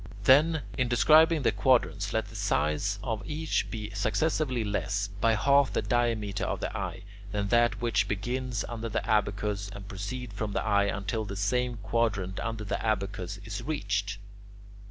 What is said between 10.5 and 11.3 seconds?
the eye until